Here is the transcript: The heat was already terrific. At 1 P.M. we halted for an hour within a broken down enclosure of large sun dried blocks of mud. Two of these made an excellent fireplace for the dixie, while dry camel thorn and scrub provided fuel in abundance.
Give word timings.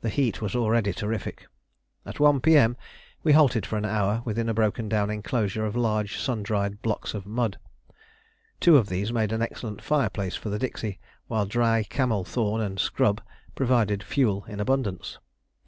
The 0.00 0.08
heat 0.08 0.40
was 0.40 0.56
already 0.56 0.94
terrific. 0.94 1.46
At 2.06 2.18
1 2.18 2.40
P.M. 2.40 2.74
we 3.22 3.34
halted 3.34 3.66
for 3.66 3.76
an 3.76 3.84
hour 3.84 4.22
within 4.24 4.48
a 4.48 4.54
broken 4.54 4.88
down 4.88 5.10
enclosure 5.10 5.66
of 5.66 5.76
large 5.76 6.16
sun 6.18 6.42
dried 6.42 6.80
blocks 6.80 7.12
of 7.12 7.26
mud. 7.26 7.58
Two 8.60 8.78
of 8.78 8.88
these 8.88 9.12
made 9.12 9.30
an 9.30 9.42
excellent 9.42 9.82
fireplace 9.82 10.36
for 10.36 10.48
the 10.48 10.58
dixie, 10.58 11.00
while 11.26 11.44
dry 11.44 11.82
camel 11.82 12.24
thorn 12.24 12.62
and 12.62 12.80
scrub 12.80 13.20
provided 13.54 14.02
fuel 14.02 14.46
in 14.48 14.58
abundance. 14.58 15.18